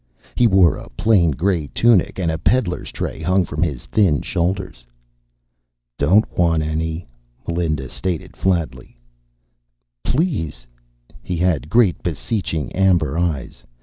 [0.33, 4.87] He wore a plain gray tunic, and a peddler's tray hung from his thin shoulders.
[5.99, 7.07] "Don't want any,"
[7.47, 8.97] Melinda stated flatly.
[10.03, 10.65] "Please."
[11.21, 13.63] He had great, beseeching amber eyes.